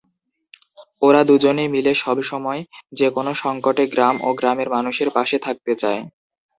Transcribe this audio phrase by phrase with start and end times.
[1.01, 2.61] ওরা দুজনে মিলে সবসময়
[2.93, 6.01] যে কোন সংকটে গ্রাম ও গ্রামের মানুষের পাশে থাকতে চায়।